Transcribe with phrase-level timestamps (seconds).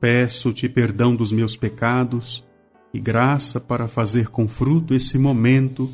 [0.00, 2.42] Peço-te perdão dos meus pecados
[2.92, 5.90] e graça para fazer com fruto esse momento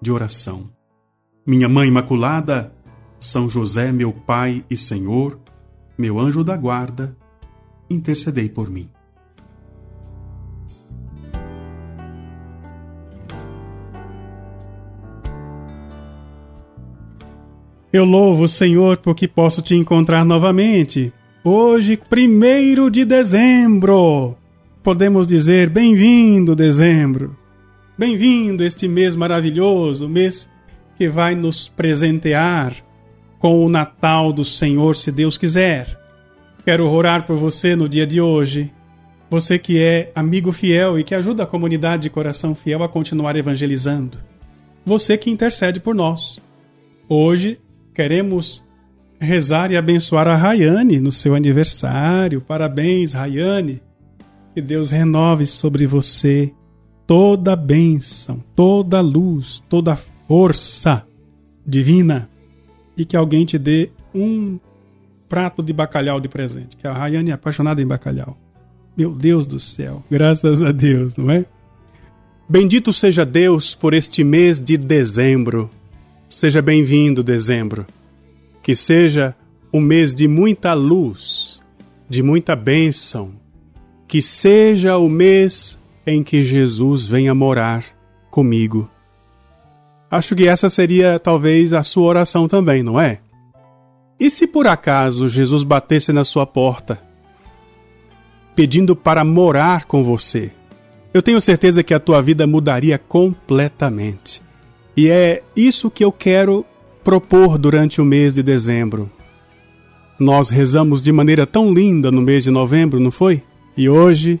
[0.00, 0.70] de oração.
[1.44, 2.72] Minha Mãe Imaculada,
[3.18, 5.40] São José, meu Pai e Senhor,
[5.98, 7.16] meu anjo da guarda,
[7.90, 8.88] intercedei por mim.
[17.92, 21.12] Eu louvo o Senhor porque posso te encontrar novamente.
[21.44, 24.36] Hoje, primeiro de dezembro.
[24.82, 27.36] Podemos dizer bem-vindo, dezembro.
[27.96, 30.50] Bem-vindo este mês maravilhoso, mês
[30.96, 32.74] que vai nos presentear
[33.38, 35.96] com o Natal do Senhor, se Deus quiser.
[36.64, 38.72] Quero orar por você no dia de hoje.
[39.30, 43.36] Você que é amigo fiel e que ajuda a comunidade de coração fiel a continuar
[43.36, 44.18] evangelizando.
[44.84, 46.40] Você que intercede por nós.
[47.08, 47.60] Hoje
[47.94, 48.67] queremos
[49.20, 52.40] rezar e abençoar a Rayane no seu aniversário.
[52.40, 53.82] Parabéns, Rayane.
[54.54, 56.52] Que Deus renove sobre você
[57.06, 61.06] toda a bênção, toda a luz, toda a força
[61.66, 62.28] divina
[62.96, 64.58] e que alguém te dê um
[65.28, 68.36] prato de bacalhau de presente, que a Rayane é apaixonada em bacalhau.
[68.96, 71.44] Meu Deus do céu, graças a Deus, não é?
[72.48, 75.70] Bendito seja Deus por este mês de dezembro.
[76.28, 77.86] Seja bem-vindo, dezembro.
[78.68, 79.34] Que seja
[79.72, 81.62] um mês de muita luz,
[82.06, 83.30] de muita bênção.
[84.06, 87.82] Que seja o mês em que Jesus venha morar
[88.30, 88.86] comigo.
[90.10, 93.20] Acho que essa seria talvez a sua oração também, não é?
[94.20, 97.00] E se por acaso Jesus batesse na sua porta,
[98.54, 100.52] pedindo para morar com você?
[101.14, 104.42] Eu tenho certeza que a tua vida mudaria completamente.
[104.94, 106.66] E é isso que eu quero
[107.02, 109.10] propor durante o mês de dezembro.
[110.18, 113.42] Nós rezamos de maneira tão linda no mês de novembro, não foi?
[113.76, 114.40] E hoje,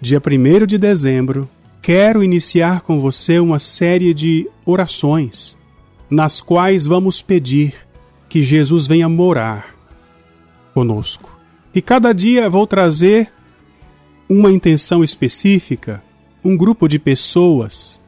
[0.00, 1.48] dia 1 de dezembro,
[1.80, 5.56] quero iniciar com você uma série de orações,
[6.10, 7.74] nas quais vamos pedir
[8.28, 9.74] que Jesus venha morar
[10.74, 11.34] conosco.
[11.74, 13.32] E cada dia vou trazer
[14.28, 16.02] uma intenção específica,
[16.44, 18.00] um grupo de pessoas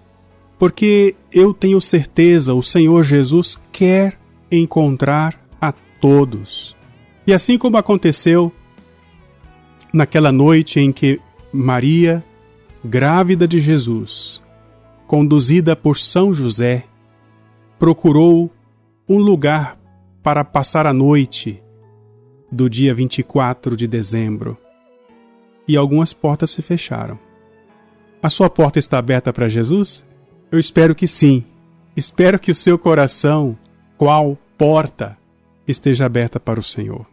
[0.58, 4.18] porque eu tenho certeza o Senhor Jesus quer
[4.50, 6.76] encontrar a todos.
[7.26, 8.52] E assim como aconteceu
[9.92, 11.20] naquela noite em que
[11.52, 12.24] Maria,
[12.84, 14.42] grávida de Jesus,
[15.06, 16.84] conduzida por São José,
[17.78, 18.50] procurou
[19.08, 19.78] um lugar
[20.22, 21.62] para passar a noite
[22.50, 24.56] do dia 24 de dezembro.
[25.68, 27.18] E algumas portas se fecharam.
[28.22, 30.04] A sua porta está aberta para Jesus?
[30.50, 31.44] Eu espero que sim.
[31.96, 33.56] Espero que o seu coração,
[33.98, 35.18] qual porta,
[35.66, 37.06] esteja aberta para o Senhor.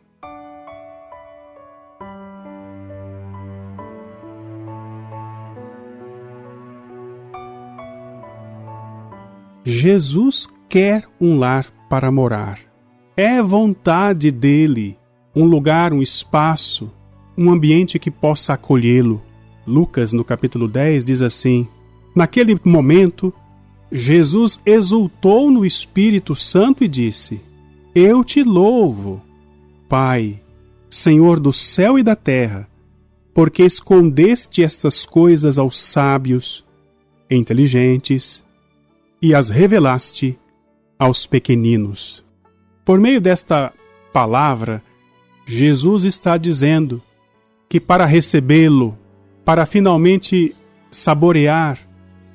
[9.66, 12.60] Jesus quer um lar para morar.
[13.16, 14.98] É vontade dele
[15.36, 16.92] um lugar, um espaço,
[17.38, 19.22] um ambiente que possa acolhê-lo.
[19.66, 21.68] Lucas, no capítulo 10, diz assim:
[22.16, 23.34] Naquele momento,
[23.92, 27.42] Jesus exultou no Espírito Santo e disse:
[27.94, 29.22] Eu te louvo,
[29.88, 30.42] Pai,
[30.90, 32.68] Senhor do céu e da terra,
[33.34, 36.64] porque escondeste estas coisas aos sábios,
[37.30, 38.44] inteligentes,
[39.22, 40.38] e as revelaste
[41.00, 42.24] aos pequeninos.
[42.86, 43.72] Por meio desta
[44.12, 44.84] palavra,
[45.46, 47.02] Jesus está dizendo
[47.70, 48.98] que para recebê-lo,
[49.44, 50.56] para finalmente
[50.92, 51.80] saborear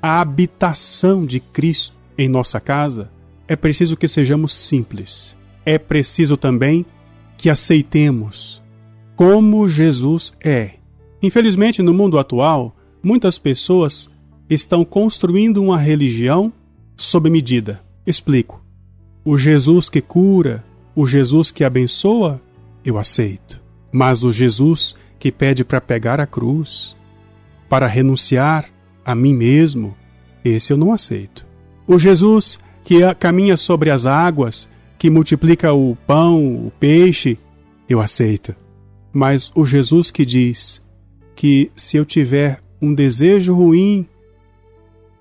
[0.01, 3.11] a habitação de Cristo em nossa casa,
[3.47, 5.37] é preciso que sejamos simples.
[5.65, 6.85] É preciso também
[7.37, 8.63] que aceitemos
[9.17, 10.75] como Jesus é.
[11.21, 14.09] Infelizmente, no mundo atual, muitas pessoas
[14.49, 16.53] estão construindo uma religião
[16.97, 17.81] sob medida.
[18.07, 18.65] Explico.
[19.25, 22.41] O Jesus que cura, o Jesus que abençoa,
[22.85, 23.61] eu aceito.
[23.91, 26.97] Mas o Jesus que pede para pegar a cruz,
[27.69, 28.71] para renunciar
[29.09, 29.97] a mim mesmo,
[30.45, 31.47] esse eu não aceito.
[31.87, 34.69] O Jesus que caminha sobre as águas,
[34.99, 37.39] que multiplica o pão, o peixe,
[37.89, 38.55] eu aceito.
[39.11, 40.87] Mas o Jesus que diz
[41.35, 44.07] que se eu tiver um desejo ruim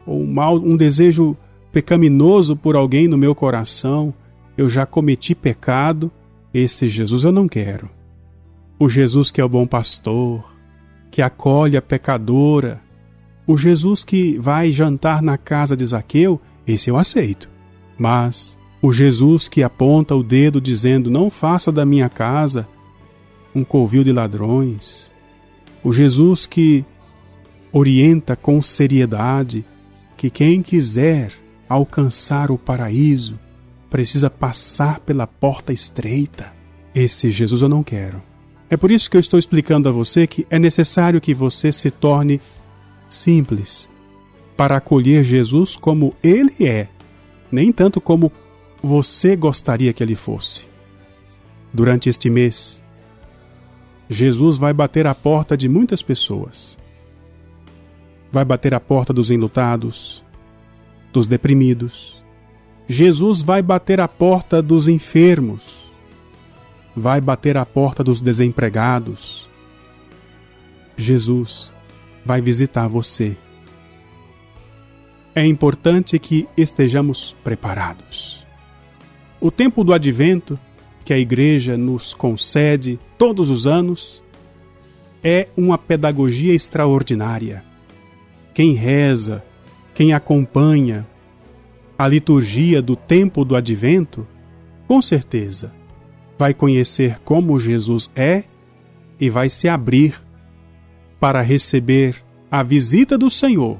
[0.05, 1.37] ou mal, um desejo
[1.71, 4.13] pecaminoso por alguém no meu coração,
[4.57, 6.11] eu já cometi pecado,
[6.53, 7.89] esse Jesus eu não quero.
[8.77, 10.53] O Jesus que é o bom pastor,
[11.09, 12.85] que acolhe a pecadora,
[13.47, 17.49] o Jesus que vai jantar na casa de Zaqueu, esse eu aceito.
[17.97, 22.67] Mas o Jesus que aponta o dedo dizendo: Não faça da minha casa
[23.55, 25.09] um covil de ladrões.
[25.81, 26.83] O Jesus que
[27.71, 29.63] orienta com seriedade
[30.17, 31.31] que quem quiser
[31.69, 33.39] alcançar o paraíso
[33.89, 36.51] precisa passar pela porta estreita.
[36.93, 38.21] Esse Jesus eu não quero.
[38.69, 41.89] É por isso que eu estou explicando a você que é necessário que você se
[41.89, 42.41] torne
[43.09, 43.89] simples
[44.55, 46.87] para acolher Jesus como ele é,
[47.51, 48.31] nem tanto como
[48.81, 50.67] você gostaria que ele fosse.
[51.71, 52.83] Durante este mês,
[54.09, 56.77] Jesus vai bater a porta de muitas pessoas.
[58.31, 60.23] Vai bater a porta dos enlutados,
[61.13, 62.21] dos deprimidos.
[62.87, 65.85] Jesus vai bater a porta dos enfermos.
[66.95, 69.47] Vai bater a porta dos desempregados.
[70.97, 71.71] Jesus
[72.27, 73.37] vai visitar você.
[75.33, 78.45] É importante que estejamos preparados.
[79.39, 80.59] O tempo do advento,
[81.05, 84.21] que a igreja nos concede todos os anos,
[85.23, 87.63] é uma pedagogia extraordinária.
[88.53, 89.41] Quem reza,
[89.95, 91.07] quem acompanha
[91.97, 94.27] a liturgia do tempo do advento,
[94.85, 95.71] com certeza
[96.37, 98.43] vai conhecer como Jesus é
[99.19, 100.26] e vai se abrir
[101.19, 103.79] para receber a visita do Senhor,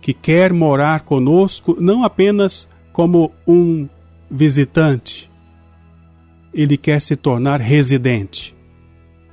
[0.00, 3.88] que quer morar conosco não apenas como um
[4.30, 5.30] visitante,
[6.52, 8.54] ele quer se tornar residente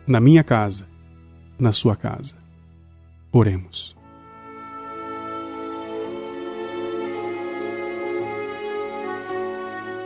[0.05, 0.87] na minha casa,
[1.59, 2.35] na sua casa.
[3.31, 3.95] Oremos.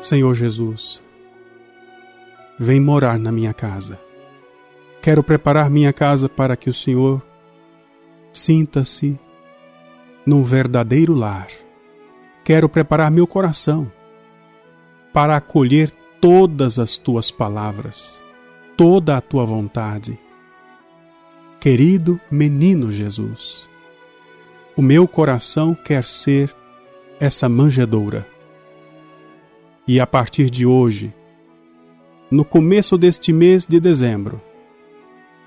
[0.01, 1.01] Senhor Jesus,
[2.57, 4.00] vem morar na minha casa.
[5.01, 7.24] Quero preparar minha casa para que o Senhor
[8.31, 9.19] sinta-se
[10.24, 11.48] num verdadeiro lar.
[12.44, 13.92] Quero preparar meu coração
[15.12, 15.89] para acolher
[16.21, 18.24] todas as tuas palavras,
[18.77, 20.19] toda a tua vontade.
[21.59, 23.68] Querido menino Jesus,
[24.77, 26.56] o meu coração quer ser
[27.19, 28.27] essa manjedoura.
[29.88, 31.12] E a partir de hoje,
[32.30, 34.39] no começo deste mês de dezembro,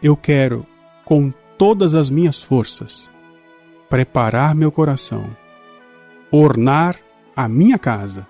[0.03, 0.67] eu quero,
[1.05, 3.11] com todas as minhas forças,
[3.89, 5.37] preparar meu coração,
[6.31, 6.99] ornar
[7.37, 8.27] a minha casa,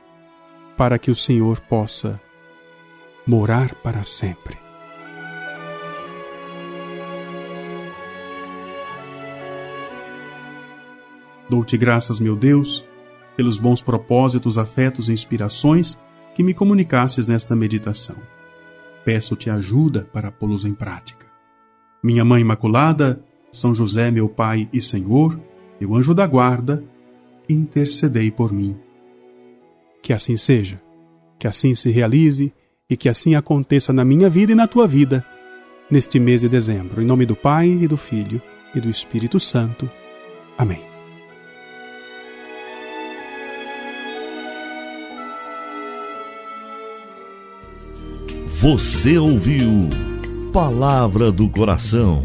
[0.77, 2.21] para que o Senhor possa
[3.27, 4.59] morar para sempre.
[11.49, 12.85] Dou-te graças, meu Deus,
[13.37, 16.01] pelos bons propósitos, afetos e inspirações
[16.35, 18.17] que me comunicasses nesta meditação.
[19.05, 21.24] Peço-te ajuda para pô-los em prática.
[22.05, 25.41] Minha Mãe Imaculada, São José, meu Pai e Senhor,
[25.81, 26.85] meu anjo da guarda,
[27.49, 28.77] intercedei por mim.
[30.03, 30.79] Que assim seja,
[31.39, 32.53] que assim se realize
[32.91, 35.25] e que assim aconteça na minha vida e na tua vida,
[35.91, 37.01] neste mês de dezembro.
[37.01, 38.39] Em nome do Pai e do Filho
[38.75, 39.91] e do Espírito Santo.
[40.59, 40.83] Amém.
[48.61, 49.89] Você ouviu
[50.55, 52.25] Palavra do Coração